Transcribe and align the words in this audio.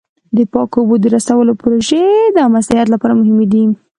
د 0.37 0.39
پاکو 0.53 0.77
اوبو 0.81 0.95
د 1.01 1.05
رسولو 1.15 1.53
پروژې 1.61 2.03
د 2.33 2.37
عامه 2.43 2.61
صحت 2.67 2.87
لپاره 2.93 3.13
مهمې 3.19 3.45
دي. 3.51 3.63